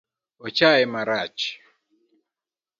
[0.45, 1.41] Ochaye marach